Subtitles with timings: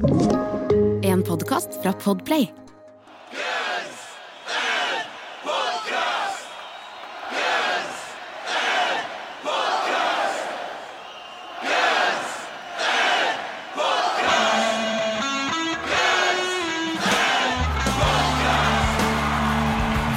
[0.00, 2.46] En podkast fra Podplay.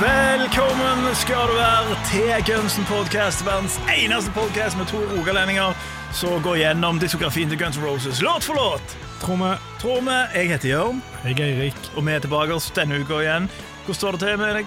[0.01, 5.73] Velkommen skal du være til Gunsen Podcast, verdens eneste podcast med to rogalendinger
[6.13, 8.95] som gå gjennom diskografien til Guns N' Roses låt for låt.
[9.23, 9.55] Tromme.
[9.81, 10.17] Tromme.
[10.35, 11.75] Jeg heter Jørn, Jeg er Eirik.
[11.95, 13.49] og vi er tilbake oss denne uka igjen.
[13.85, 14.65] Hvordan står det til med deg?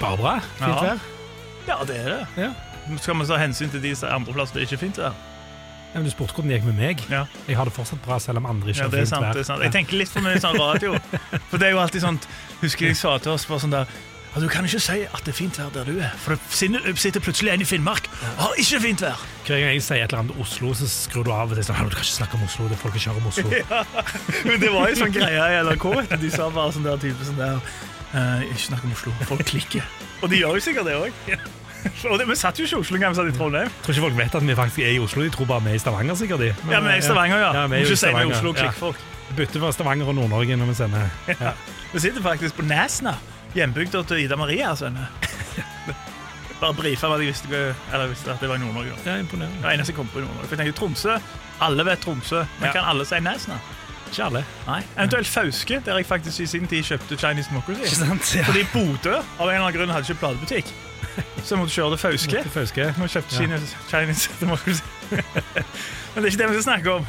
[0.00, 0.34] Bare bra.
[0.58, 0.82] Fint Ja.
[0.82, 0.98] vær.
[1.68, 2.26] Ja, det er det.
[2.36, 2.50] Ja.
[3.00, 5.12] Skal vi ta hensyn til de som er andreplass det er ikke fint vær?
[5.94, 7.00] Ja, men du spurte hvordan det gikk med meg.
[7.10, 7.24] Ja.
[7.48, 9.24] Jeg har det fortsatt bra, selv om andre ikke Ja, har det er fint sant.
[9.24, 9.32] vær.
[9.34, 10.98] det sant Jeg tenker litt for mye sånn radio.
[11.50, 12.18] For det er jo alltid sånn
[12.60, 13.86] Husker jeg sa til oss bare sånn der
[14.34, 16.98] «Ja, Du kan ikke si at det er fint vær der du er, for det
[17.00, 19.22] sitter plutselig en i Finnmark og har ikke fint vær.
[19.46, 21.88] Hver gang jeg sier et eller annet Oslo, så skrur du av og sier sånn,
[21.88, 23.50] du kan ikke snakke om Oslo, det er folk kjører om Oslo.
[24.48, 25.86] Men det var jo sånn greie i NRK.
[26.20, 27.56] De sa bare sånn der type sånn der
[28.12, 29.14] eh, Ikke snakk om Oslo.
[29.30, 29.88] Folk klikker.
[30.22, 31.12] Og de gjør jo sikkert det òg.
[32.28, 33.68] Vi satt jo ikke i Oslo engang, vi satt i Trondheim.
[33.70, 35.70] Jeg tror ikke folk vet at vi faktisk er i Oslo, de tror bare vi
[35.72, 36.50] er i Stavanger, sikkert de.
[36.64, 37.50] Men, Ja, men i Stavanger, ja.
[37.54, 38.60] Ja, vi er ikke si vi er i Oslo ja.
[38.66, 39.02] klikkfolk.
[39.28, 41.10] Vi bytter fra Stavanger og Nord-Norge når vi sender.
[41.44, 41.52] Ja.
[41.92, 43.14] Vi sitter faktisk på Nesna,
[43.62, 44.70] hjembygda til Ida Maria.
[44.70, 44.90] Altså.
[46.60, 47.48] Bare brife hva jeg visste,
[47.92, 48.94] eller visste at det var i Nord-Norge.
[49.06, 49.60] Ja, er imponerende.
[49.60, 50.48] Det var eneste jeg kom på i Nord-Norge.
[50.48, 51.18] For jeg tenker Tromsø,
[51.62, 52.72] Alle vet Tromsø, men Ja.
[52.72, 53.58] kan alle si Nesna?
[54.08, 54.44] Ikke alle.
[54.66, 54.80] Nei.
[54.96, 57.80] Eventuelt Fauske, der jeg faktisk i sin tid kjøpte Chinese Democracy.
[57.82, 58.34] Ikke sant?
[58.36, 58.44] Ja.
[58.48, 60.70] Fordi Bodø av en eller annen grunn hadde ikke platebutikk.
[61.44, 62.42] Så jeg måtte kjøre til Fauske.
[62.54, 62.86] Fauske.
[62.98, 63.38] Nå kjøpte Ja.
[63.38, 64.82] Chinese, Chinese Democracy.
[66.14, 67.06] Men det er ikke det vi skal snakke om.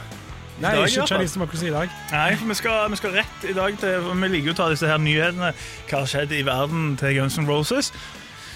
[0.59, 1.91] Nei, dag, ikke Democracy i dag.
[2.11, 4.65] Nei, for vi skal, vi skal rett i dag til Vi liker jo å ta
[4.71, 5.53] disse her nyhetene.
[5.87, 7.93] Hva har skjedd i verden til Guns N' Roses?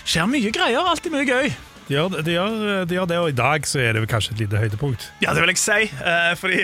[0.04, 0.84] Skjer mye greier.
[0.84, 1.54] Alltid mye gøy.
[1.88, 4.44] De gjør, de, gjør, de gjør det, og i dag så er det kanskje et
[4.46, 5.06] lite høydepunkt.
[5.24, 5.80] Ja, det vil jeg si.
[5.92, 6.60] Eh, fordi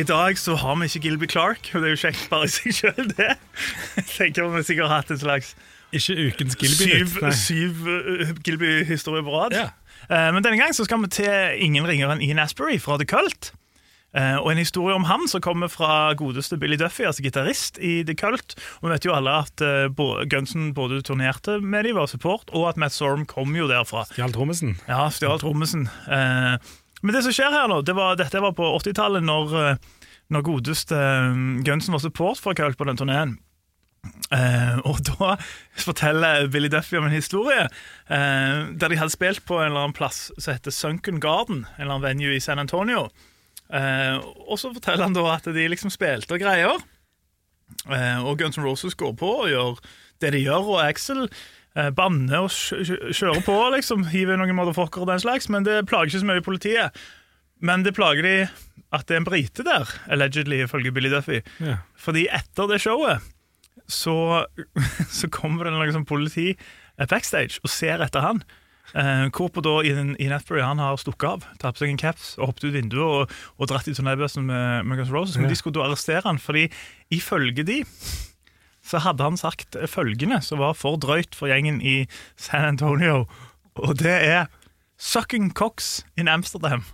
[0.00, 2.52] i dag så har vi ikke Gilby Clark, og det er jo kjekt bare i
[2.52, 3.30] seg sjøl, det.
[3.96, 5.54] Jeg tenker om vi sikkert har hatt en slags
[5.92, 7.16] Ikke ukens Gilby-nytt.
[7.16, 9.56] syv, syv uh, Gilby-historier på rad.
[9.56, 9.66] Ja.
[10.08, 13.08] Eh, men denne gang så skal vi til ingen ringere enn Ian Asbury fra The
[13.08, 13.52] Cult.
[14.12, 18.02] Eh, og en historie om han som kommer fra godeste Billy Duffy, altså gitarist i
[18.04, 18.56] The Cult.
[18.80, 22.68] Og vi vet jo alle at uh, Gunsen både turnerte med dem, var support, og
[22.68, 24.04] at Matt Sorum kom jo derfra.
[24.12, 24.76] Stjal trommisen.
[24.88, 25.88] Ja, stjal trommisen.
[26.08, 30.04] Eh, men det som skjer her nå, det var, dette var på 80-tallet, når, eh,
[30.32, 33.38] når godeste eh, Gunsen var support for Cult på den turneen.
[34.32, 35.36] Uh, og da
[35.86, 39.94] forteller Billy Duffy om en historie uh, der de hadde spilt på en eller annen
[39.94, 43.04] plass som heter Sunken Garden, en eller annen venue i San Antonio.
[43.72, 46.82] Eh, og så forteller han da at de liksom spilte og greier.
[47.88, 49.78] Eh, og Guns N' Roses går på og gjør
[50.22, 54.54] det de gjør, og Axel eh, banner og kjø- kjø- kjører på, liksom, hiver noen
[54.58, 57.00] motherfucker og den slags, men det plager ikke så mye politiet.
[57.62, 58.34] Men det plager de
[58.92, 61.40] at det er en brite der, allegedly, ifølge Billy Duffy.
[61.62, 61.80] Yeah.
[61.96, 63.24] Fordi etter det showet
[63.88, 64.44] så,
[65.18, 68.42] så kommer det noen sånn politi eh, backstage og ser etter han.
[68.94, 72.50] Eh, hvorpå da Ian, Atbury han har stukket av, tatt på seg en caps og
[72.50, 75.36] hoppet ut vinduet og, og dratt i turnébussen med, med Guns Roses.
[75.38, 75.54] Men Ja.
[75.54, 76.66] de skulle da arrestere han, fordi
[77.14, 77.78] ifølge de
[78.82, 82.02] så hadde han sagt følgende, som var for drøyt for gjengen i
[82.36, 83.26] San Antonio,
[83.78, 84.46] og det er
[84.98, 86.84] 'sucking cocks in Amsterdam'.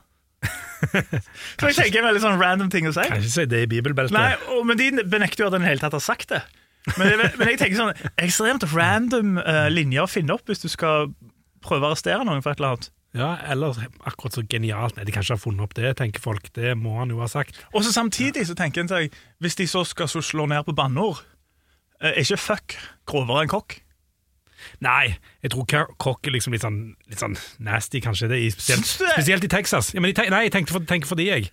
[1.59, 3.03] så jeg tenker en veldig sånn random ting å si.
[3.09, 4.15] Kan ikke si det i bibelbeltet.
[4.15, 6.43] Nei, og, Men de benekter jo at han hele tatt har sagt det.
[6.97, 11.11] Men, men jeg tenker sånn ekstremt random uh, linjer å finne opp hvis du skal
[11.65, 12.91] prøve å arrestere noen for et eller annet.
[13.17, 14.99] Ja, eller akkurat så genialt.
[14.99, 16.51] Nei, de kan ikke ha funnet opp det, tenker folk.
[16.55, 17.57] Det må han jo ha sagt.
[17.73, 20.77] Og så samtidig så tenker en seg, hvis de så skal så slå ned på
[20.77, 21.23] banneord,
[22.03, 22.77] eh, er ikke fuck
[23.09, 23.81] grovere enn kokk?
[24.85, 28.29] Nei, jeg tror kokk er liksom litt sånn, litt sånn nasty, kanskje.
[28.29, 29.95] det, i, spesielt, spesielt i Texas.
[29.95, 31.51] Ja, men jeg, nei, jeg tenker for, tenker for de, jeg.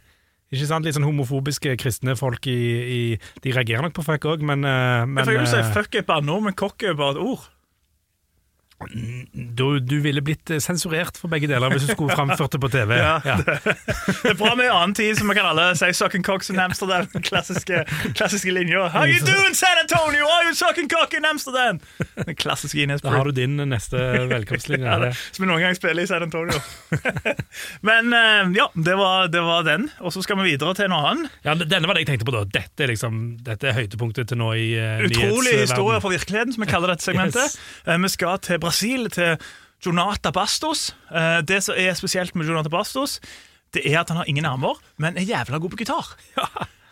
[0.53, 0.85] Ikke sant?
[0.85, 2.99] Litt sånn homofobiske kristne folk i, i
[3.41, 6.03] De reagerer nok på fuck òg, men, eh, men For jeg vil si fuck er
[6.03, 7.47] et banneord, men kokk er bare et ord.
[9.55, 12.69] Du, du ville blitt eh, sensurert for begge deler hvis du skulle framført det på
[12.73, 12.95] TV.
[13.05, 13.35] Ja, Ja.
[13.39, 17.07] Det er bra med annen tid, så vi kan alle si sucking cocks in Amsterdam.
[17.23, 17.83] Klassiske,
[18.17, 18.87] klassiske linja.
[18.91, 20.27] How you doing, San Antonio?
[20.27, 21.79] Are you sucking cock in Amsterdam?
[22.19, 23.97] Den klassiske Ines Da har du din neste
[24.33, 24.85] velkomstlinje.
[24.85, 26.59] Ja, som vi noen gang spiller i San Antonio.
[27.89, 29.87] Men eh, ja, det var, det var den.
[30.03, 31.25] Og så skal vi videre til en annen.
[31.47, 32.43] Ja, denne var det jeg tenkte på da.
[32.59, 36.65] Dette er, liksom, dette er høydepunktet til nå i uh, Utrolig historie fra virkeligheten, som
[36.65, 37.55] vi kaller dette segmentet.
[37.55, 38.01] Yes.
[38.05, 39.37] Vi skal til Brasil, til
[39.85, 40.89] Jonata Bastos.
[41.11, 43.19] Eh, det som er spesielt med Jonata Bastos,
[43.75, 46.15] det er at han har ingen armer, men er jævla god på gitar.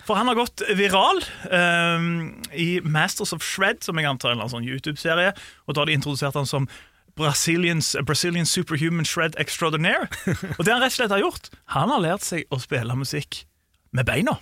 [0.04, 4.52] For han har gått viral um, i Masters of Shred, som jeg antar er en
[4.52, 5.32] sånn YouTube-serie.
[5.64, 6.68] Og da har de introdusert han som
[7.16, 10.10] Brazilians, Brazilian Superhuman Shred Extraordinaire.
[10.58, 13.46] Og det han rett og slett har gjort, han har lært seg å spille musikk
[13.96, 14.42] med beina.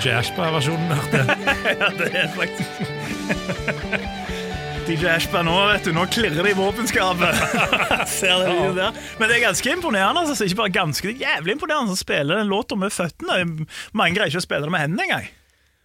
[0.00, 0.92] DJ Ashba-versjonen.
[0.96, 1.36] hørte.
[1.80, 2.70] Ja, det er faktisk
[4.88, 7.36] DJ Ashba nå, vet du, nå klirrer det i våpenskapet.
[8.08, 8.70] Ser det ja.
[8.78, 9.02] der.
[9.20, 10.22] Men det er ganske imponerende.
[10.24, 13.66] Altså, ikke bare ganske, det er jævlig imponerende å spille den låta med føttene.
[13.92, 15.28] Mange greier ikke å spille det med hendene engang.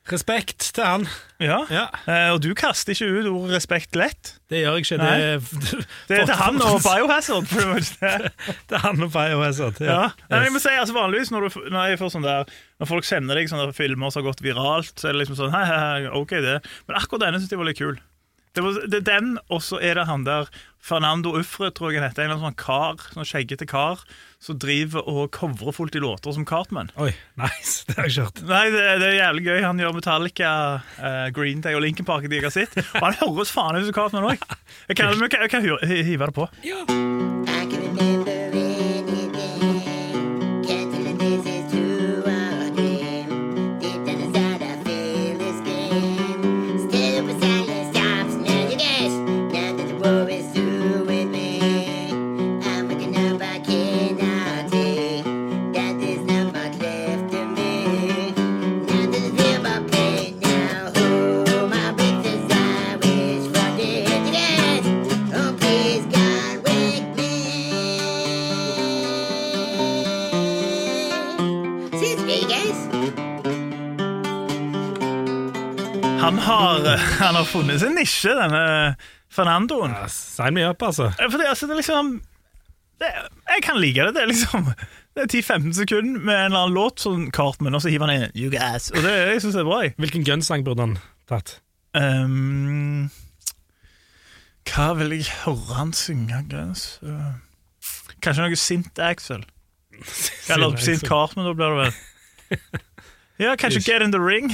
[0.05, 1.05] Respekt til han.
[1.41, 1.63] Ja.
[1.73, 1.85] Ja.
[2.05, 4.35] Eh, og du kaster ikke ut ordet 'respekt' lett.
[4.49, 4.97] Det gjør jeg ikke.
[5.01, 7.47] Det, Det, Det er til han og Biohazard.
[7.49, 8.31] det.
[8.69, 9.81] Det er han og Biohazard.
[9.81, 10.11] Ja.
[10.29, 12.45] Nei, jeg må si, altså Vanligvis når, du, når, sånn der,
[12.79, 15.55] når folk sender deg sånne filmer som har gått viralt, så er det liksom sånn
[15.57, 17.97] hei, hei, ok det Men akkurat denne synes jeg var litt kul.
[18.55, 20.47] Det, var, det er den, og så er det han der
[20.85, 22.23] Fernando Ufre, tror jeg han heter.
[22.23, 24.03] En eller annen sånn kar, sånn skjeggete kar
[24.45, 26.91] som driver og covrer fullt i låter som Cartman.
[27.01, 27.09] Oi,
[27.41, 27.83] nice.
[27.89, 28.45] Det har jeg ikke.
[28.51, 29.59] Nei, det, det er jævlig gøy.
[29.65, 30.51] Han gjør Metallica,
[31.01, 32.29] uh, Green Day og Linkin Park.
[32.29, 32.77] De jeg har sett.
[32.95, 34.45] Og han høres faen ut som Cartman òg.
[34.89, 36.45] Jeg kan, jeg kan, jeg kan hi- hive det på.
[36.61, 38.14] I
[76.25, 78.95] Han har, eh, han har funnet sin nisje, denne
[79.29, 79.91] Fernandoen.
[79.93, 81.11] Ja, Sign me up, altså.
[81.19, 82.21] Eh, Fordi altså, det er liksom
[82.99, 83.09] det,
[83.51, 84.13] Jeg kan like det.
[84.15, 84.69] Det er liksom
[85.15, 88.15] Det er 10-15 sekunder med en eller annen låt sånn Cartman, og så hiver han
[88.25, 88.89] inn You guys.
[88.91, 89.81] Og det jeg synes jeg er bra.
[89.85, 89.93] jeg.
[90.01, 90.97] Hvilken Guns-sang burde han
[91.29, 91.53] tatt?
[91.95, 93.09] Um,
[94.67, 96.41] hva vil jeg høre han synge?
[96.51, 96.83] Guns?
[97.05, 97.37] Uh,
[98.19, 99.45] kanskje noe sint Axel?
[100.51, 102.59] Eller sint Cartman, da blir det vel.
[103.39, 104.53] Ja, kanskje Get in the Ring.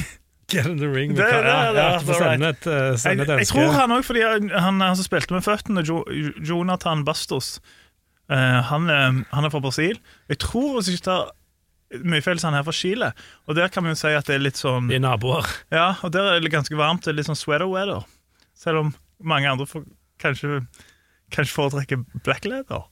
[0.52, 1.14] Get in the ring.
[1.16, 3.54] Det- det- det- det- sende et, eh, Jeg, sende et jeg ønske.
[3.56, 6.04] tror han òg, fordi han, han, han som spilte med føttene, jo,
[6.44, 7.60] Jonathan Bastos
[8.32, 9.98] uh, han, eh, han er fra Brasil.
[10.30, 11.32] Jeg tror hvis jeg tar
[12.04, 13.10] mye feil, så han er fra Chile.
[13.48, 15.44] Og der kan vi jo si at det er litt sånn De er naboer.
[15.72, 17.04] Ja, og der er det ganske varmt.
[17.04, 18.06] Det er litt sånn sweater weather.
[18.56, 19.84] Selv om mange andre får,
[20.20, 20.62] kanskje,
[21.32, 22.88] kanskje foretrekker black leather.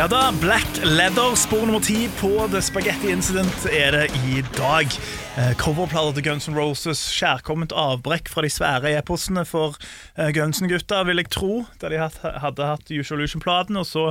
[0.00, 4.94] Ja da, Black Leather, spor nummer ti på The Spaghetti Incident er det i dag.
[5.36, 9.76] Eh, Coverplater til Guns N' Roses, kjærkomment avbrekk fra de svære e-postene for
[10.16, 14.06] eh, N' Gutta, vil jeg tro, da de hadde hatt Usual Illusion-platen, og så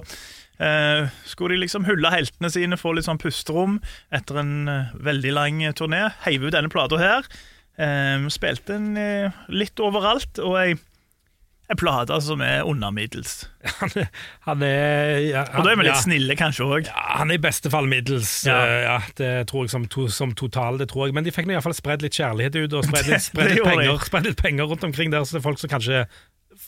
[0.61, 3.79] eh, skulle de liksom hulle heltene sine, få litt sånn pusterom
[4.13, 6.11] etter en eh, veldig lang turné.
[6.27, 7.33] Heiv ut denne plata her.
[7.81, 10.77] Eh, spilte den eh, litt overalt, og ei,
[11.69, 13.43] ei plate som er under middels.
[13.79, 14.07] Han er,
[14.47, 15.99] han er ja, Og da er vi litt ja.
[16.01, 16.87] snille, kanskje òg.
[16.87, 18.31] Ja, han er i beste fall middels.
[18.47, 18.57] Ja.
[18.97, 20.79] Uh, det tror jeg som, to, som total.
[20.79, 23.53] det tror jeg Men de fikk iallfall spredd litt kjærlighet ut, og spredd litt, spred
[23.53, 26.05] litt, penger, spredd litt penger rundt omkring der, så det er folk som kanskje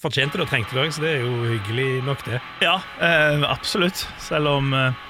[0.01, 2.41] fortjente det og trengte det òg, så det er jo hyggelig nok, det.
[2.63, 4.05] Ja, uh, absolutt.
[4.23, 5.07] Selv om eh,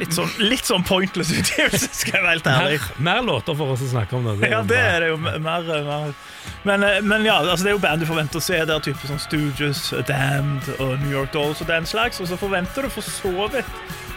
[0.00, 2.78] litt, sånn, litt sånn pointless utgivelse, skal jeg være helt ærlig.
[2.96, 4.30] Mer, mer låter for oss å snakke om.
[4.40, 6.14] det Ja, det er det jo mer, mer.
[6.64, 9.10] Men, eh, men ja, altså det er jo band du forventer å se der, type
[9.10, 13.04] sånn Stooges, Damned og New York Dolls og den slags, og så forventer du for
[13.06, 13.74] så vidt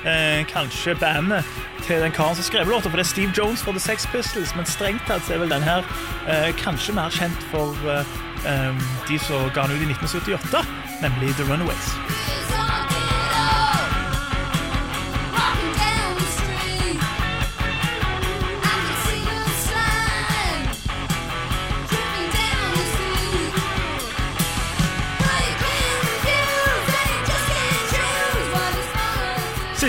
[0.07, 1.45] eh, kanskje bandet
[1.87, 4.55] til den karen som skrev låta, for det er Steve Jones fra The Sex Pistols,
[4.55, 5.85] men strengt tatt er vel den her
[6.27, 8.15] eh, kanskje mer kjent for eh,
[8.45, 10.65] eh, de som ga den ut i 1978,
[11.05, 12.66] nemlig The Runaways.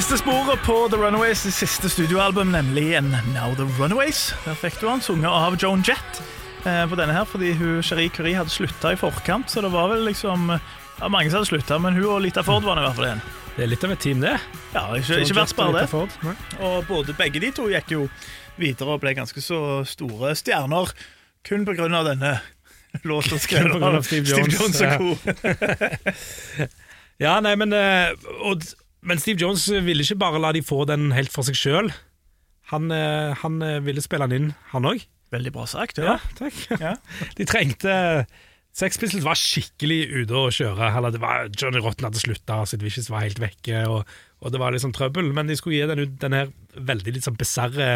[0.08, 4.30] Siste sporet på The Runaways, siste studioalbum, nemlig en Now The Runaways.
[4.46, 6.20] Der fikk du han, sunget av Joan Jett
[6.64, 9.90] eh, på denne her, fordi hun, Cherie Curie hadde slutta i forkant, så det var
[9.92, 12.88] vel liksom ja, Mange som hadde slutta, men hun og Lita Ford var nå i
[12.88, 13.20] hvert fall igjen.
[13.58, 14.32] Det er litt av et team, det.
[14.72, 15.84] Ja, ikke, ikke verst bare det.
[15.92, 16.16] Ford.
[16.56, 18.08] Og både, begge de to gikk jo
[18.56, 19.60] videre og ble ganske så
[19.92, 20.96] store stjerner
[21.44, 22.38] kun på grunn av denne
[23.04, 25.20] låta skrevet av Steve Jones, Steve Jones, og
[26.56, 26.72] co.
[27.28, 28.14] Ja, nei, men, eh,
[28.46, 28.62] og,
[29.02, 31.93] men Steve Jones ville ikke bare la de få den helt for seg sjøl.
[32.73, 35.05] Han, eh, han eh, ville spille den inn, han òg.
[35.33, 35.99] Veldig bra sagt.
[36.00, 36.37] Ja, Ja.
[36.38, 36.59] takk.
[36.81, 36.95] Ja.
[37.38, 37.95] De trengte
[38.78, 40.88] Sex Pistols var skikkelig ute å kjøre.
[40.97, 44.07] Eller det var, Johnny Rotten hadde slutta, Sid Vicious var helt vekke, og,
[44.40, 45.33] og det var sånn trøbbel.
[45.35, 47.88] Men de skulle gi den, ut- den her veldig litt sånn bisarre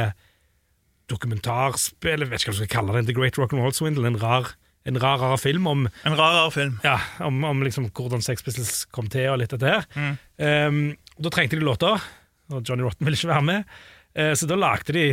[1.13, 4.07] dokumentarspill, jeg vet ikke hva du skal kalle den, The Great Rock'n'Roll Swindle.
[4.09, 4.53] En rar,
[4.89, 6.79] en rar, rar film om, En rar, rar film.
[6.83, 9.87] ja, om, om liksom hvordan Sex Pistols kom til, og litt dette her.
[10.43, 10.85] Um,
[11.23, 12.03] da trengte de låter,
[12.53, 13.75] og Johnny Rotten ville ikke være med.
[14.19, 15.05] Uh, Så da lagde de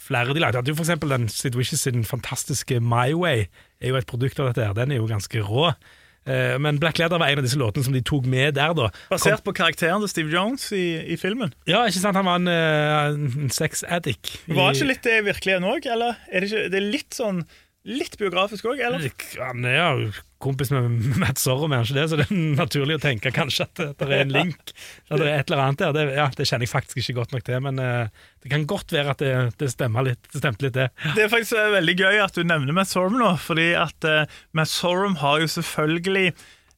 [0.00, 0.32] flere.
[0.34, 3.48] De lagde hadde jo for eksempel den Sid Wishes sin fantastiske My Way.
[3.80, 4.72] er jo et produkt av dette her.
[4.74, 5.74] Den er jo ganske rå.
[6.22, 8.88] Uh, Men Black Leather var en av disse låtene som de tok med der, da.
[9.10, 11.52] Basert på karakteren til Steve Jones i, i filmen.
[11.66, 12.16] Ja, ikke sant?
[12.16, 14.38] Han var en, uh, en sex addict.
[14.48, 16.18] Var ikke litt det virkelig virkeligheten òg, eller?
[16.32, 17.44] Er det, ikke, det er litt sånn
[17.82, 19.08] Litt biografisk òg, eller?
[19.40, 20.12] Han er jo
[20.42, 22.04] kompis med Matt Sorum, er han ikke det?
[22.10, 24.72] Så det er naturlig å tenke kanskje at det, er en link.
[25.08, 25.96] At det er et eller annet der.
[25.96, 28.94] Det, ja, det kjenner jeg faktisk ikke godt nok til, men eh, det kan godt
[28.94, 30.22] være at det, det stemmer litt.
[30.30, 30.88] Det stemte litt, det.
[31.16, 34.42] Det er faktisk eh, veldig gøy at du nevner Matt Sorum nå, fordi at uh,
[34.54, 36.30] Matt Sorum har jo selvfølgelig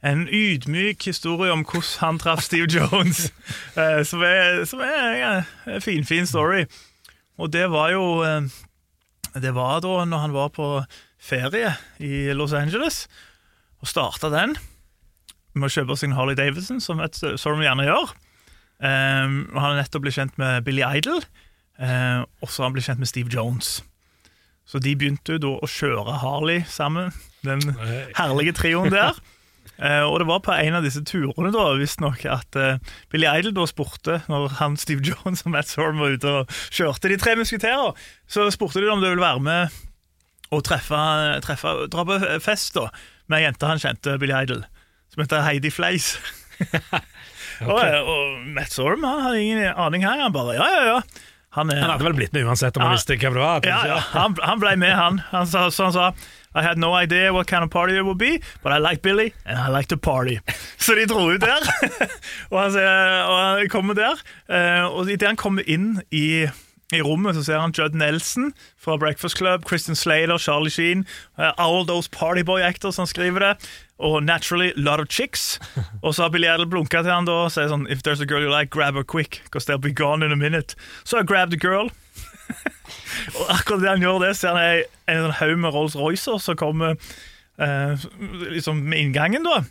[0.04, 3.32] en ydmyk historie om hvordan han traff Steve Jones,
[3.80, 5.32] eh, som er, som er ja,
[5.68, 6.64] en finfin story.
[7.40, 8.48] Og det var jo eh,
[9.42, 10.68] Det var da når han var på
[11.18, 13.04] ferie i Los Angeles,
[13.82, 14.54] og starta den
[15.54, 18.14] med å kjøpe seg en Harley Davidson, som Matt Sorum gjerne gjør.
[18.82, 21.22] Um, han har nettopp blitt kjent med Billy Idol,
[21.78, 23.76] eh, og så har han blitt kjent med Steve Jones.
[24.66, 27.12] Så de begynte jo da å kjøre Harley sammen,
[27.44, 27.62] den
[28.16, 29.18] herlige trioen der.
[29.78, 32.76] Eh, og det var på en av disse turene da, visstnok at eh,
[33.10, 37.10] Billy Idol da spurte, når han Steve Jones og Matt Sorm var ute og kjørte
[37.10, 37.96] De tre musketerer,
[38.30, 39.80] så spurte de om de ville være med
[40.54, 40.94] og treffe,
[41.42, 42.86] treffe dra på fest da,
[43.26, 44.60] med ei jente han kjente, Billy Idol,
[45.10, 46.12] som heter Heidi Fleis.
[47.66, 51.00] og, eh, og Matt Sorm han hadde ingen aning her, han bare ja, ja, ja.
[51.54, 52.98] Han, er, Han hadde vel blitt med uansett om han Ja.
[52.98, 53.66] visste hvem det var.
[53.66, 55.20] ja, ja, han, han ble med, han.
[55.30, 56.08] han sa, så han sa
[56.54, 59.32] I had no idea what kind of party it would be, but I like Billy,
[59.44, 60.38] and I like to party.
[60.78, 61.58] Så de dro ut der,
[62.50, 64.20] og han, sier, og han kommer der.
[64.48, 66.46] eh, Og idet han kommer inn i,
[66.92, 71.06] i rommet, så ser han Judd Nelson fra Breakfast Club, Christian Slater, Charlie Sheen,
[71.38, 73.54] eh, all those partyboy actors, han skriver det.
[73.98, 75.58] Og naturally, lot of chicks.
[76.04, 78.26] Og så har Billy Adel blunka til han da og sier sånn If there's a
[78.26, 80.74] girl you like, grab her quick, because they'll be gone in a minute.
[81.04, 81.90] Så I grabbed a girl.
[83.38, 86.58] Og akkurat det han gjør det, ser han en, en sånn haug med Rolls-Roycer som
[86.60, 86.98] kommer
[87.58, 88.04] eh,
[88.52, 89.62] liksom med inngangen, da.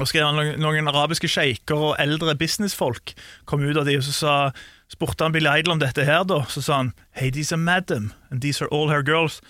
[0.00, 3.12] Og skrev han noen, arabiske sjeiker og eldre businessfolk
[3.50, 4.34] kom ut av de, og så sa,
[4.92, 6.42] spurte han Billy Idol om dette her, da.
[6.48, 9.40] Så sa han Hey, these are madam, and these are all her girls.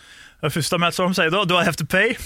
[0.40, 2.17] Det første Matt Storm sier da, do I have to pay?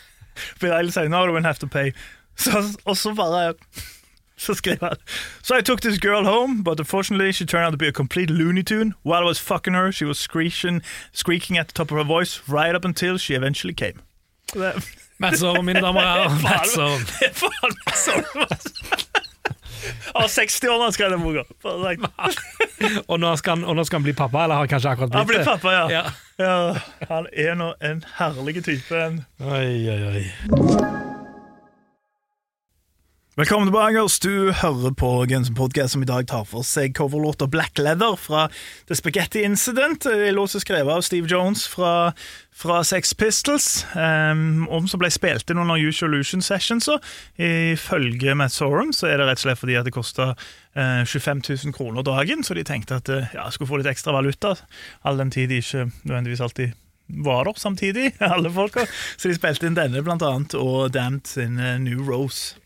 [0.60, 1.92] Billy Idol sier no, you have to pay.
[2.38, 3.54] Så, og så bare
[4.44, 4.96] så skrev han
[5.42, 8.30] So I took this girl home, but unfortunately she turned out to be a complete
[8.30, 8.94] Looney Tune.
[9.02, 12.40] While I was fucking her, she was screeching, screeching at the top of her voice
[12.48, 14.02] right up until she eventually came.
[15.18, 16.30] Matt mine damer og herrer.
[16.42, 19.08] Matt Av det er faen meg sånn altså.
[20.14, 21.44] Han var 60 år da han skrev den boka.
[23.08, 25.20] Og nå skal han, og nå skal han bli pappa, eller har kanskje akkurat blitt
[25.20, 25.84] Han blir pappa, ja.
[25.90, 26.04] Ja.
[26.38, 27.06] ja.
[27.10, 29.04] Han er nå en herlig type.
[29.04, 29.22] en.
[29.40, 31.07] Oi, oi, oi.
[33.38, 34.00] Velkommen tilbake.
[34.22, 38.48] Du hører på Guns Podcast, som i dag tar for seg coverlåta Black Leather fra
[38.88, 40.08] The Spaghetti Incident.
[40.10, 42.10] En låt som skrevet av Steve Jones fra,
[42.50, 46.90] fra Sex Pistols, um, om som ble spilt inn under Usual Illusion Sessions.
[47.38, 51.46] Ifølge Matt Sorum så er det rett og slett fordi at det kosta uh, 25
[51.46, 54.56] 000 kroner dagen, så de tenkte at uh, ja, skulle få litt ekstra valuta,
[55.06, 56.74] all den tid de ikke nødvendigvis alltid
[57.22, 58.90] var der samtidig, alle folka.
[59.14, 62.58] Så de spilte inn denne, blant annet, og Damned sin uh, New Rose.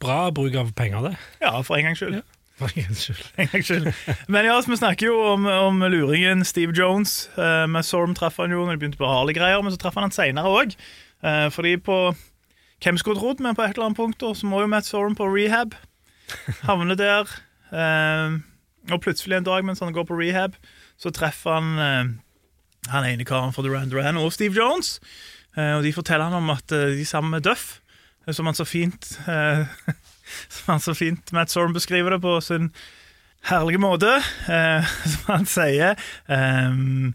[0.00, 1.16] Bra bruk av penger, det.
[1.42, 2.22] Ja, for en gangs skyld.
[2.58, 3.90] For en gang skyld.
[4.32, 7.28] Men ja, vi snakker jo om, om luringen Steve Jones.
[7.36, 10.06] Eh, med Sorm traff han jo når de begynte på Harley-greier, men så traff han
[10.08, 10.76] han seinere òg.
[11.24, 11.98] Eh, fordi på
[12.84, 15.14] Hvem skulle trodd, men på et eller annet punkt da, så må jo Matt Sorum
[15.16, 15.72] på rehab.
[16.66, 17.30] Havne der.
[17.72, 18.34] Eh,
[18.92, 20.58] og plutselig en dag mens han går på rehab,
[21.00, 22.10] så treffer han eh,
[22.92, 24.98] han ene karen fra Duran Duran og Steve Jones.
[25.56, 27.78] Eh, og de forteller han om at eh, de sammen med Duff,
[28.32, 29.66] som han så fint eh,
[30.48, 32.70] Som han så fint Matt Sorm beskriver det på sin
[33.44, 34.16] herlige måte.
[34.48, 37.14] Eh, som han sier um,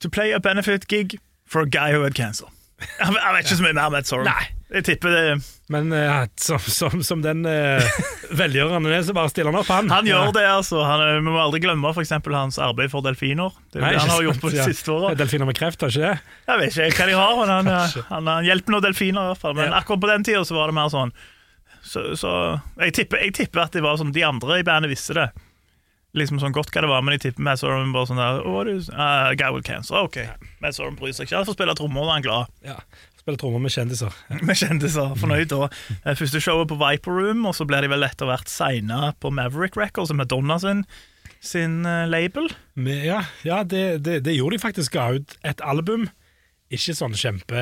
[0.00, 2.46] To play a benefit gig for a guy who had cancer.
[2.80, 4.28] Jeg jeg vet ikke så mye mer om Ed Sorum.
[4.28, 4.48] Nei.
[4.70, 5.22] Jeg tipper det
[5.74, 7.82] Men eh, som, som, som den uh,
[8.38, 9.90] velgjøreren han er, så bare stiller han opp, han.
[9.90, 10.80] Han gjør det, altså.
[10.86, 13.50] Han, eh, vi må aldri glemme for eksempel hans arbeid for delfiner.
[13.72, 14.68] Det er Nei, det han ikke har gjort sant, på de ja.
[14.70, 15.12] siste åra.
[15.18, 16.38] Delfiner med kreft, har ikke det?
[16.46, 18.06] Jeg vet ikke hva de har, men han, Kanskje.
[18.12, 19.20] han, han hjelper noen delfiner.
[19.28, 19.82] i hvert fall Men Ja.
[19.82, 21.12] akkurat på den tida så var det mer sånn
[21.82, 22.32] Så, så
[22.78, 25.30] jeg, tipper, jeg tipper at det var sånn de andre i bandet visste det.
[26.16, 28.62] Liksom sånn godt hva det var, men jeg tipper Matt de bare sånn der oh,
[28.66, 30.18] is, uh, Guy with cancer, ok.
[30.62, 31.38] Matt de bryr seg ikke.
[31.38, 32.56] Han får spille trommer, da er han glad.
[32.66, 32.78] Ja.
[33.20, 34.16] Spille trommer med kjendiser.
[34.48, 35.68] Med kjendiser, fornøyd da.
[36.00, 39.32] Eh, Første showet på Viper Room, og så blir de vel etter hvert signa på
[39.34, 40.86] Maverick Records, Madonna sin,
[41.44, 42.48] sin uh, label.
[42.74, 44.96] Men, ja, ja det, det, det gjorde de faktisk.
[44.96, 46.08] Ga ut et album.
[46.70, 47.60] Ikke sånn kjempe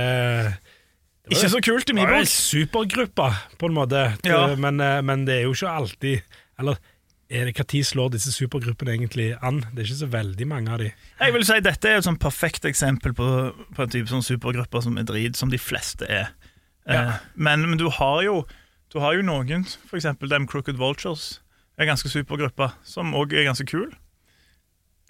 [1.33, 2.29] Ikke så kult i min bok.
[2.29, 4.05] Supergruppa, på en måte.
[4.29, 4.45] Ja.
[4.61, 6.79] men, eh, men det er jo ikke alltid Eller
[7.29, 9.61] det hva tid slår disse supergruppene egentlig an?
[9.73, 10.89] Det er ikke så veldig mange av de.
[11.21, 13.27] Jeg vil si Dette er et sånn perfekt eksempel på,
[13.77, 16.31] på en type sånn supergrupper som er drit, som de fleste er.
[16.89, 17.03] Ja.
[17.03, 18.47] Eh, men, men du har jo
[18.89, 20.07] Du har jo noen, f.eks.
[20.25, 21.43] Dem Crooked Vultures,
[21.77, 23.91] er ganske supergruppe, som òg er ganske kul.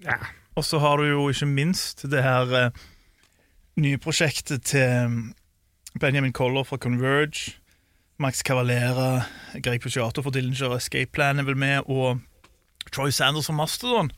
[0.02, 0.18] Ja.
[0.58, 2.80] Og så har du jo ikke minst det her eh,
[3.78, 5.20] nye prosjektet til mm,
[6.02, 7.54] Benjamin Coller fra Converge.
[8.18, 9.24] Max Cavalera,
[9.62, 12.18] Greg Pucciato for Dillinger Escape Plan er vel med, og
[12.90, 14.10] Troy Sanders for Mastodon.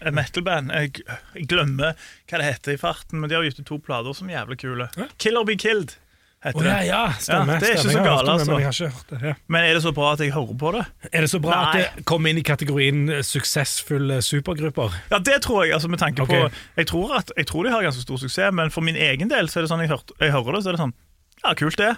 [0.00, 0.70] Et metal-band.
[0.74, 1.02] Jeg,
[1.34, 1.98] jeg glemmer
[2.30, 4.58] hva det heter i farten, men de har gitt ut to plater som er jævlig
[4.62, 4.88] kule.
[4.98, 5.08] Hæ?
[5.22, 5.96] Kill or Be Killed
[6.44, 6.86] heter oh, ja, det.
[6.86, 7.54] ja, stemmer.
[7.54, 7.94] Ja, det er ikke stemmer.
[7.94, 8.50] så gale, altså.
[8.50, 9.28] Men det.
[9.28, 9.34] Ja.
[9.46, 10.84] Men er det så bra at jeg hører på det?
[11.10, 11.64] Er det så bra Nei.
[11.64, 14.98] at det kommer inn i kategorien eh, suksessfulle supergrupper?
[15.10, 15.74] Ja, det tror jeg.
[15.78, 16.44] altså med tanke okay.
[16.44, 19.32] på jeg tror, at, jeg tror de har ganske stor suksess, men for min egen
[19.32, 20.96] del så er det sånn jeg, hørt, jeg hører det, så er det sånn
[21.44, 21.94] Ja, kult det,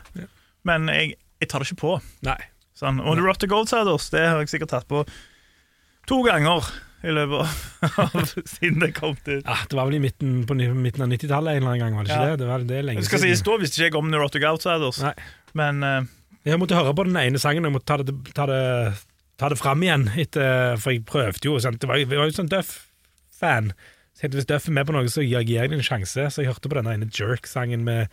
[0.66, 1.94] men jeg, jeg tar det ikke på.
[2.26, 2.38] Nei.
[2.76, 2.98] Sånn.
[3.00, 5.06] Og The Rot the Goldsiders det har jeg sikkert tatt på
[6.10, 6.66] to ganger
[7.06, 9.40] i løpet av siden det kom til.
[9.44, 12.06] Ja, det var vel i midten, på midten av 90-tallet en eller annen gang, var
[12.06, 12.30] det ikke Ja.
[12.30, 12.38] det?
[12.42, 14.38] Det, var, det er lenge Det skal Si, Da visste ikke jeg om The Rot
[14.88, 15.12] of Nei.
[15.60, 16.08] men uh,
[16.46, 18.62] Jeg måtte høre på den ene sangen, jeg måtte ta det, ta det,
[19.40, 21.58] ta det fram igjen, etter, for jeg prøvde jo.
[21.62, 21.80] Sant?
[21.82, 23.72] Det var, jeg var jo sånn Duff-fan.
[24.16, 26.30] Så Hvis Duff er med på noe, så gir jeg den en sjanse.
[26.32, 28.08] Så jeg hørte på denne ene Jerk-sangen med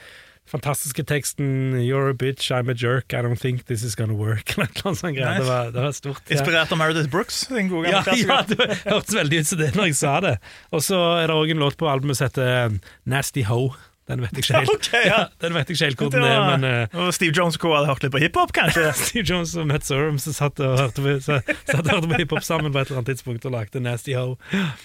[0.49, 4.53] fantastiske teksten 'You're a bitch, I'm a jerk, I don't think this is gonna work'.
[4.57, 5.15] Eller noe sånt.
[5.15, 5.39] Nice.
[5.39, 6.21] Det, var, det var stort.
[6.27, 6.37] ja.
[6.37, 7.47] inspirert av Meredith Brooks.
[7.47, 10.37] Den gode Ja, ja, det hørtes veldig ut som det når jeg sa det.
[10.71, 13.73] Og så er det òg en låt på albumet som heter Nasty Ho.
[14.11, 15.19] Den vet jeg ikke helt, okay, ja.
[15.39, 18.03] den vet jeg ikke helt hvor den er, men uh, Steve Jones og hadde hørt
[18.03, 18.89] litt på hiphop, kanskje?
[18.99, 22.19] Steve Jones og Matt Sorum som satt og hørte på, så, satt og hørte på
[22.19, 24.35] hiphop sammen på et eller annet tidspunkt og lagde Nasty Ho.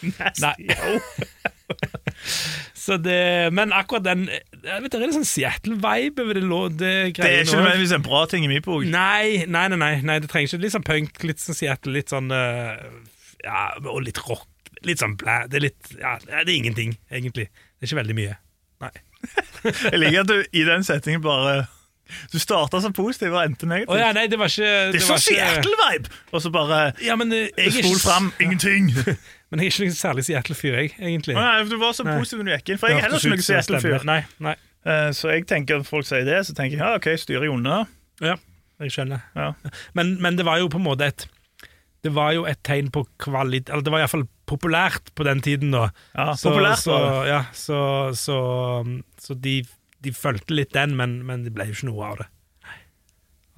[0.06, 0.30] Nei.
[0.38, 1.57] Så
[3.04, 6.44] det, men akkurat den jeg vet, Det er en sånn Seattle-vibe over det,
[6.80, 8.86] det Det er ikke nødvendigvis en bra ting i min bok.
[8.88, 12.14] Nei, nei, nei, nei, nei, det trenger ikke Litt sånn punk, litt sånn Seattle, litt
[12.14, 12.76] sånn eh,
[13.44, 14.48] Ja, og litt rock.
[14.86, 15.44] Litt sånn blæ.
[15.50, 17.48] Det er litt Ja, det er ingenting, egentlig.
[17.52, 18.38] Det er ikke veldig mye.
[18.84, 18.94] Nei.
[19.90, 21.66] Jeg liker at du i den settingen bare
[22.30, 23.92] Du starta så positiv og endte negativt.
[23.92, 26.14] Oh, ja, nei, det var ikke det er var så Seattle-vibe!
[26.32, 28.94] Og så bare Ja, men eh, jeg er spol fram, ingenting.
[29.50, 31.34] Men jeg er ikke noen særlig Seattle-fyr, jeg, egentlig.
[31.38, 33.46] Nei, du var så positiv når du gikk inn, for jeg er heller ikke noen
[33.46, 34.04] Seattle-fyr.
[34.08, 34.54] Nei, nei.
[34.88, 37.54] Uh, Så jeg tenker når folk sier det, så tenker jeg ja, ok, styrer jeg
[37.54, 37.78] unna.
[38.24, 38.34] Ja,
[38.84, 39.24] jeg skjønner.
[39.36, 39.48] Ja.
[39.96, 41.24] Men, men det var jo på en måte et
[42.04, 45.72] Det var jo et tegn på kvalitet Eller det var iallfall populært på den tiden,
[45.74, 45.88] da.
[46.14, 47.78] Ja, Så- populært så, ja, så,
[48.16, 48.36] så,
[49.20, 49.56] så de,
[50.04, 52.28] de fulgte litt den, men, men det ble jo ikke noe av det.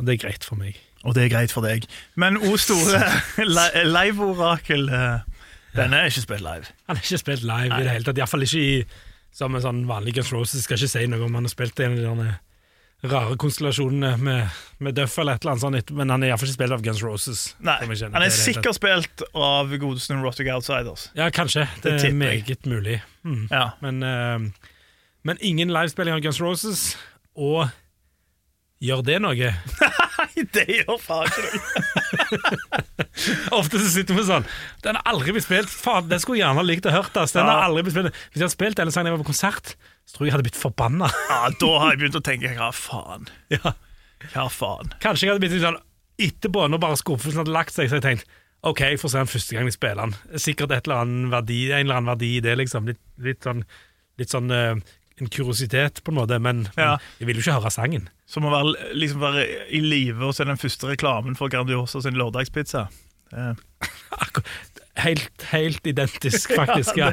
[0.00, 0.78] Og det er greit for meg.
[1.04, 1.84] Og det er greit for deg.
[2.16, 3.02] Men O store
[3.44, 5.29] li- live-orakel, eh,
[5.76, 6.70] den er ikke spilt live.
[6.88, 8.76] Han er ikke spilt live i det hele tatt, iallfall ikke i,
[9.34, 10.64] som en sånn vanlig Guns Roses.
[10.66, 12.30] Skal ikke si noe om han har spilt i en av de
[13.10, 16.58] rare konstellasjonene med, med Duff eller et eller annet sånt, men han er iallfall ikke
[16.58, 17.44] spilt av Guns Roses.
[17.64, 21.06] Nei, kjenner Han er sikkert spilt av godeste Rotic Outsiders.
[21.16, 21.64] Ja, kanskje.
[21.80, 22.98] Det, Det er meget mulig.
[23.24, 23.46] Mm.
[23.50, 23.70] Ja.
[23.80, 24.74] Men, uh,
[25.24, 26.84] men ingen livespilling av Guns Roses,
[27.36, 27.70] og
[28.84, 29.54] gjør det noe?
[30.20, 32.70] Nei, det gjør faen ikke det.
[33.58, 34.46] Ofte så sitter vi sånn
[34.84, 35.72] Den har aldri blitt spilt.
[35.72, 37.16] Faen, den skulle jeg gjerne ha likt å hørt.
[37.20, 37.34] ass.
[37.36, 38.18] Den har aldri blitt spilt.
[38.30, 39.72] Hvis jeg hadde spilt denne sangen da jeg var på konsert,
[40.04, 41.08] så tror jeg jeg hadde blitt forbanna.
[41.30, 43.30] Ja, da har jeg begynt å tenke hva faen.
[43.56, 43.74] ja.
[44.34, 44.92] Hva faen.
[45.02, 45.80] Kanskje jeg hadde blitt litt sånn
[46.20, 49.20] etterpå, når bare skuffelsen hadde lagt seg, så hadde jeg tenkt OK, jeg får se
[49.22, 50.40] den første gang jeg spiller den.
[50.44, 52.90] Sikkert et eller annet verdi, en eller annen verdi i det, liksom.
[52.90, 53.62] Litt, litt sånn,
[54.20, 54.82] litt sånn eh,
[55.20, 56.96] en kuriositet, på en måte, men, Ja.
[56.96, 58.08] men jeg vil jo ikke høre sangen.
[58.30, 62.14] Som å være, liksom være i live og se den første reklamen for Grandiosa sin
[62.18, 62.88] lørdagspizza.
[63.32, 63.54] Eh,
[65.00, 66.96] Helt, helt identisk, faktisk.
[66.98, 67.12] ja.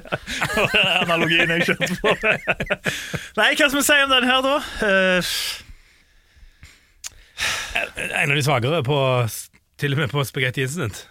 [1.06, 2.15] Analogien jeg kjørte på.
[3.38, 4.56] Nei, hva skal vi si om den her, da?
[4.84, 5.36] Eh,
[8.17, 8.98] En av de svakere på
[9.78, 11.04] Til og med på Spaghetti Incident.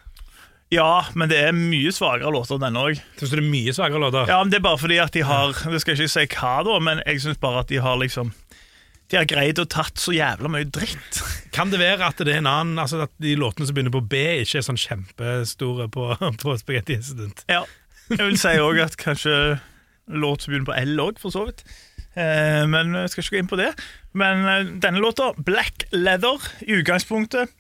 [0.75, 2.99] Ja, men det er mye svakere låter enn denne òg.
[3.21, 4.27] Det er mye svakere låter?
[4.31, 6.57] Ja, men det er bare fordi at de har Det skal jeg ikke si hva,
[6.67, 8.33] da, men jeg syns bare at de har liksom
[9.07, 11.21] De har greid å tatt så jævla mye dritt.
[11.55, 14.03] Kan det være at det er en annen Altså at de låtene som begynner på
[14.03, 16.09] B, ikke er sånn kjempestore på,
[16.43, 17.47] på Spagetti Incident?
[17.53, 17.63] Ja.
[18.11, 19.37] Jeg vil si òg at kanskje
[20.07, 21.63] låt som begynner på L òg, for så vidt.
[22.15, 23.71] Eh, men jeg skal ikke gå inn på det.
[24.19, 27.51] Men eh, denne låta, Black Leather, i utgangspunktet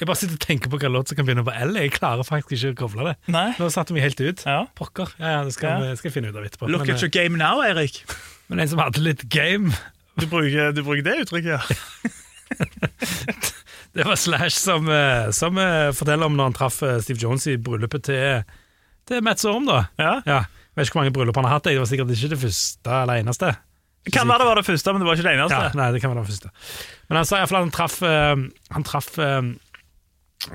[0.00, 1.74] Jeg bare sitter og tenker på hva låt som kan begynne på L.
[1.76, 3.14] Jeg klarer faktisk ikke å koble det.
[3.34, 3.50] Nei.
[3.60, 4.42] Nå satte vi helt ut.
[4.48, 4.62] Ja.
[4.78, 5.12] Pokker.
[5.20, 5.94] Ja, ja, det skal, Ja.
[6.00, 6.70] skal jeg finne ut av etterpå.
[6.72, 8.00] Look men, at your game now, Eirik.
[8.08, 8.14] eh,
[8.48, 9.74] men en som hadde litt game,
[10.18, 11.60] Du bruker, du bruker det uttrykket, ja.
[13.94, 17.46] det var Slash som, eh, som eh, forteller om når han traff eh, Steve Jones
[17.46, 18.42] i bryllupet til,
[19.08, 19.84] til Matt Sorum, da.
[20.00, 20.16] ja.
[20.26, 20.40] Ja.
[20.70, 22.92] Jeg vet ikke hvor mange bryllup han har hatt, det var sikkert ikke det første
[23.02, 23.48] eller eneste.
[24.14, 25.56] Kan være det var det første, men det var ikke det eneste.
[25.66, 26.50] Ja, nei, det kan være det første.
[27.10, 28.44] Men han sa iallfall han traff eh,
[28.76, 29.40] Han traff eh,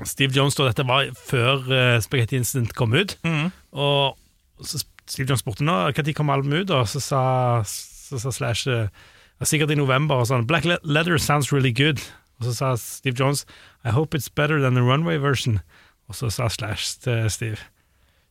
[0.04, 3.16] Steve Jones da dette var før uh, Spaghetti Incident kom ut.
[3.26, 3.50] Mm.
[3.72, 7.22] Og så Steve Jones spurte nå når kom albumet ut, og så sa,
[7.66, 8.88] så sa Slash uh,
[9.44, 12.02] sikkert i november og sånn Black Leather sounds really good.
[12.40, 13.46] Og så sa Steve Jones
[13.84, 15.60] I hope it's better than the runway version.
[16.08, 17.58] Og så sa Slash til Steve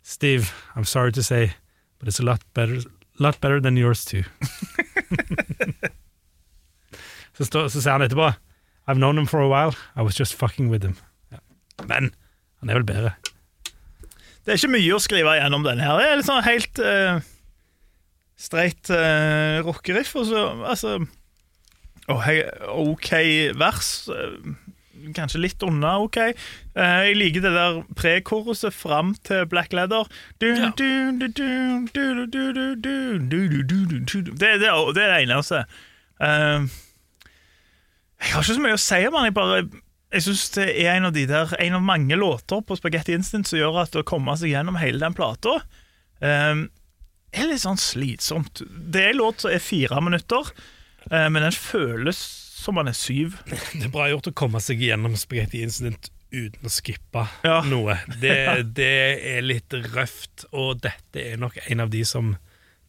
[0.05, 1.55] Steve, I'm sorry to say,
[1.97, 2.77] but it's a lot better,
[3.17, 4.23] lot better than yours too.
[7.37, 8.35] så, står, så sier han etterpå
[8.87, 10.95] I've known him for a while, I was just fucking with him
[11.89, 12.11] men
[12.61, 13.15] han er vel bedre.
[14.45, 15.97] Det er ikke mye å skrive igjennom denne her.
[15.97, 17.17] Det er litt sånn helt uh,
[18.37, 20.11] streit uh, rockeriff.
[20.21, 20.99] Og så, altså
[22.05, 23.09] OK
[23.57, 23.89] vers.
[25.17, 26.19] Kanskje litt unna OK.
[26.77, 30.05] Jeg liker det der prekoruset fram til Black Leather.
[30.37, 30.53] Det
[34.51, 35.65] er det eneste.
[38.21, 39.65] Jeg har ikke så mye å si om han, jeg bare
[40.15, 43.49] jeg synes det er en av de der En av mange låter på Spaghetti Instant
[43.49, 45.57] som gjør at å komme seg gjennom hele den plata
[46.23, 46.65] um,
[47.35, 48.61] er litt sånn slitsomt.
[48.63, 50.47] Det er en låt som er fire minutter,
[51.11, 52.19] uh, men den føles
[52.55, 53.35] som den er syv.
[53.75, 57.59] Det er bra gjort å komme seg gjennom Spaghetti Incident uten å skippe Ja.
[57.67, 57.97] noe.
[58.21, 58.33] Det,
[58.79, 58.91] det
[59.35, 62.33] er litt røft, og dette er nok en av de som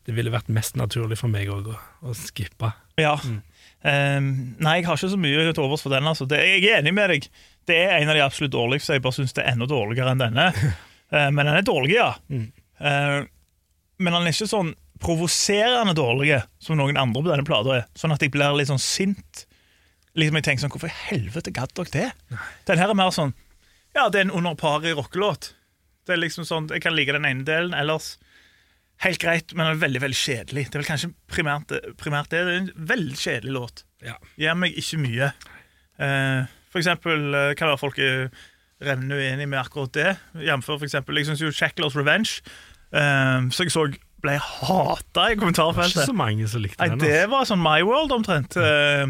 [0.06, 2.70] det ville vært mest naturlig for meg å, å skippe.
[3.02, 3.16] Ja.
[3.26, 3.40] Um,
[3.86, 6.08] nei, jeg har ikke så mye til overs for den.
[6.10, 6.26] Altså.
[6.28, 7.28] Det, jeg er enig med deg.
[7.66, 8.96] Det er en av de absolutt dårligste.
[8.96, 10.50] Jeg bare syns det er enda dårligere enn denne.
[11.06, 12.08] Eh, men den er dårlig, ja.
[12.34, 13.20] Eh,
[14.02, 17.84] men den er ikke sånn provoserende dårlig som noen andre på denne plata er.
[17.94, 19.44] Sånn at jeg blir litt sånn sint.
[20.18, 22.38] Liksom jeg tenker sånn, Hvorfor i helvete gadd dere det?
[22.66, 23.36] Den her er mer sånn
[23.94, 25.52] Ja, det er en under paret rockelåt.
[26.10, 28.16] Det er liksom sånn, Jeg kan like den ene delen, ellers
[29.04, 30.66] helt greit, men veldig veldig kjedelig.
[30.70, 32.44] Det er vel kanskje primært, primært det.
[32.46, 33.84] Det er en veldig kjedelig låt.
[34.04, 34.14] Ja.
[34.40, 35.32] Gir meg ikke mye.
[36.00, 38.26] Eh, for eksempel eh, kan være folk er
[38.84, 40.10] revnende uenig med akkurat det.
[40.44, 40.64] Jf.
[40.66, 42.40] for eksempel, jeg syns jo Shackler's Revenge,
[42.92, 43.86] eh, så jeg så
[44.24, 47.00] ble hata i Det var ikke så mange som likte Nei, den.
[47.04, 47.30] det altså.
[47.36, 48.56] var sånn My World omtrent.
[48.56, 49.06] Eh,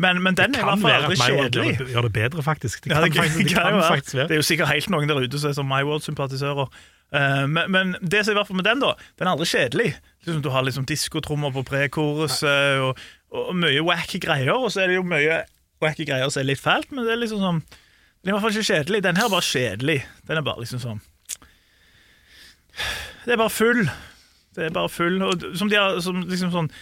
[0.00, 1.72] men, men den er i hvert fall aldri kjedelig.
[1.80, 2.84] gjør det, det bedre, faktisk.
[2.84, 3.88] Det Ja, kan, faktisk, det kan kan jo være.
[3.96, 4.28] faktisk være.
[4.28, 6.68] Det er jo sikkert helt noen der ute som er sånn My World-sympatisører.
[7.14, 9.48] Eh, men, men det som er i hvert fall med den, da, den er aldri
[9.50, 9.88] kjedelig.
[10.24, 13.00] Liksom, du har liksom diskotrommer på prekoruset og,
[13.34, 15.40] og mye wacky greier, og så er det jo mye
[15.82, 17.62] wacky greier som er litt fælt, men det er liksom sånn
[18.20, 19.02] Den er i hvert fall ikke kjedelig.
[19.06, 19.98] Den her er bare kjedelig.
[20.28, 21.02] Den er bare liksom sånn
[23.24, 23.84] Det er bare full.
[24.56, 25.20] Det er bare full.
[25.24, 26.72] Og som de har som liksom sånn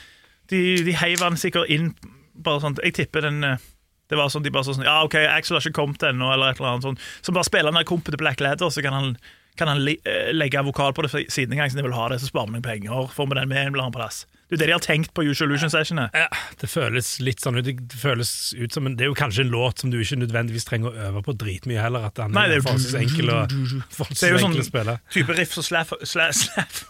[0.51, 1.93] De, de heiv den sikkert inn
[2.39, 3.67] bare sånn Jeg tipper den eh,
[4.09, 6.61] det var sånn de bare sånn Ja, OK, Axel har ikke kommet ennå, eller et
[6.61, 7.01] eller annet sånn.
[7.21, 9.11] Så bare spiller han der kompet til Black Ladder, så kan han,
[9.59, 12.21] kan han eh, legge vokal på det siden en gang, så de vil ha det,
[12.23, 13.09] så sparer vi penger.
[13.15, 14.23] Får vi den med en eller annen plass.
[14.49, 16.07] Det er det de har tenkt på Usual Illusion-sessionene.
[16.17, 16.29] Ja,
[16.63, 17.67] det føles litt sånn ut.
[17.69, 20.65] Det føles ut som en, Det er jo kanskje en låt som du ikke nødvendigvis
[20.71, 22.07] trenger å øve på dritmye heller.
[22.09, 24.95] At den Nei, det er jo- forholdsvis enkel å, Det er jo sånn å spille.
[25.13, 26.85] type riff som slaff, sla, slaff.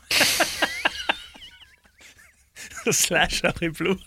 [2.95, 4.01] Slasher i blod.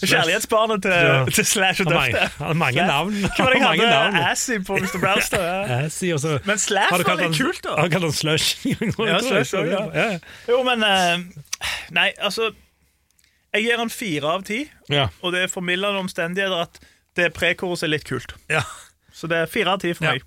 [0.00, 1.24] Kjærlighetsbarnet til, Ja.
[1.28, 2.54] til Slash og Dufter.
[2.54, 3.12] mange, navn.
[3.20, 4.22] Hva var det jeg hadde?
[4.30, 4.98] Assy på Mr.
[5.00, 5.42] Browster.
[5.44, 5.78] Ja.
[5.84, 6.12] Assy,
[6.46, 7.74] Men Slash var litt han- kult, da.
[7.76, 8.66] Har du kalt han Slush?
[8.66, 9.82] Ja, Slush også, ja.
[9.94, 10.18] ja.
[10.48, 11.20] Jo, men uh,
[11.90, 12.50] Nei, altså
[13.54, 15.08] Jeg gir han fire av ti, ja.
[15.22, 16.78] og det er formildende omstendigheter at
[17.18, 18.34] det prekoret er litt kult.
[18.48, 18.62] ja.
[19.12, 20.22] Så det er fire av ti for meg.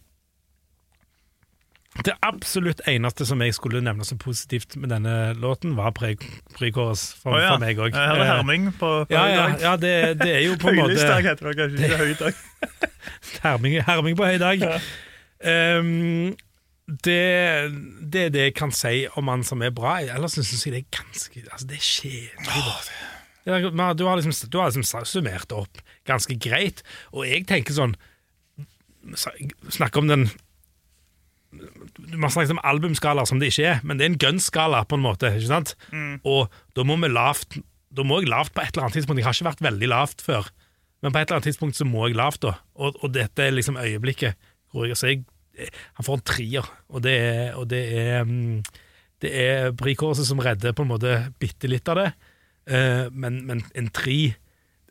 [2.02, 7.36] Det absolutt eneste som jeg skulle nevne som positivt med denne låten, var pre-chorus for,
[7.36, 7.52] oh, ja.
[7.54, 7.94] for meg òg.
[7.94, 10.96] Her er herming på, på Ja, ja, ja det, det er jo på en måte
[10.96, 12.40] Høylysdag heter det kanskje, ikke høy dag.
[13.46, 14.66] herming, herming på høy dag.
[14.66, 14.80] Ja.
[15.78, 16.34] Um,
[17.06, 17.20] det,
[18.14, 20.00] det er det jeg kan si om han som er bra.
[20.02, 22.58] Ellers syns jeg det er ganske Altså, det er kjedelig.
[22.58, 27.96] Oh, Du har liksom, du har liksom summert opp ganske greit, og jeg tenker sånn
[29.68, 30.30] Snakk om den
[32.18, 35.06] Man snakker om albumskala som det ikke er, men det er en gunskala, på en
[35.06, 35.32] måte.
[35.34, 35.76] ikke sant?
[36.28, 37.60] Og da må vi lavt
[37.94, 39.20] Da må jeg lavt på et eller annet tidspunkt.
[39.22, 40.48] Jeg har ikke vært veldig lavt før,
[41.04, 42.56] men på et eller annet tidspunkt så må jeg lavt, da.
[42.74, 44.34] Og, og dette er liksom øyeblikket
[44.74, 45.26] hvor jeg, så jeg
[45.94, 48.64] Han får en trier, og det er, og det er mm,
[49.22, 52.08] Det er prekurset som redder på en måte bitte litt av det,
[52.64, 54.36] Eh, men, men en tre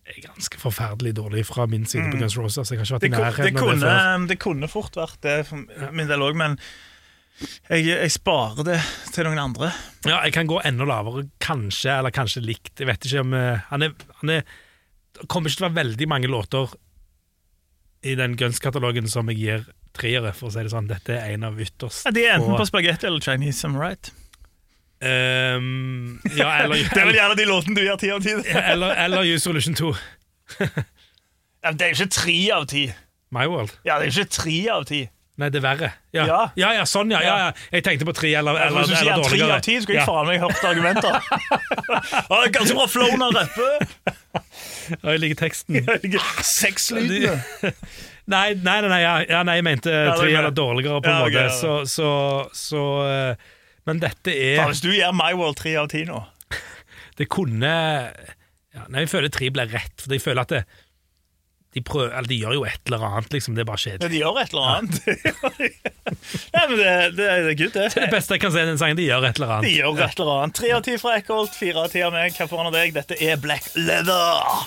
[0.07, 2.71] er ganske forferdelig dårlig fra min side på Guns Roses.
[2.73, 4.27] Jeg har ikke vært Det, i det, nærheten det kunne, før.
[4.33, 6.57] det kunne fort vært det for min del òg, men
[7.71, 8.79] jeg, jeg sparer det
[9.15, 9.71] til noen andre.
[10.07, 12.75] Ja, jeg kan gå enda lavere, kanskje, eller kanskje likt.
[12.79, 14.43] Jeg vet ikke om eh, Han er, han er
[15.17, 16.75] Det kommer ikke til å være veldig mange låter
[18.03, 20.89] i den Guns-katalogen som jeg gir treere, for å si det sånn.
[20.91, 24.11] Dette er en av ytterst Ja, de er enten på spagetti eller Chinese, I'm right?
[25.03, 28.37] Ehm, Ja, eller, Det er vel gjerne de låtene du gir ti av ti.
[28.55, 29.95] eller, eller Use Solution 2.
[31.63, 32.85] Ja, det er jo ikke tre av ti.
[33.33, 33.73] My World.
[33.87, 35.03] Ja, det er jo ikke tre av ti.
[35.41, 35.89] Nei, det er verre.
[36.13, 36.41] Ja, Ja.
[36.61, 37.53] ja, ja sånn, ja, ja, ja.
[37.73, 39.47] Jeg tenkte på tre eller, eller, eller, eller dårligere.
[39.49, 41.15] tre av ti, skulle jeg faen meg hørt argumenter.
[42.37, 44.13] Er ganske bra flow når han rapper.
[45.01, 45.81] Og jeg liker teksten.
[46.45, 47.39] Sexlydene.
[48.33, 51.17] Nei, nei, nei, nei, ja, ja, nei jeg mente tre er eller dårligere, på en
[51.25, 51.41] måte.
[51.43, 51.49] ja.
[51.51, 52.11] Så, så,
[52.55, 53.49] så eh,
[53.89, 56.21] Men dette er Hvis du gir My World tre av ti nå
[57.19, 60.61] Det kunne ja, Nei, jeg føler tre blir rett, for jeg føler at det,
[61.75, 63.55] de, prøver, eller de gjør jo et eller annet, liksom.
[63.57, 64.11] Det er bare Ja, kjedelig.
[64.13, 64.97] de gjør et eller annet.
[66.55, 67.87] Nei, men det, det, det er good, det.
[67.97, 69.75] Det beste jeg kan si i den sangen, de gjør et eller De annet.
[69.79, 70.57] gjør et eller annet.
[70.59, 72.37] Tre av ti fra Eckholt, fire av ti av meg.
[72.37, 72.93] Hva får han av deg?
[72.97, 74.67] Dette er Black Leather.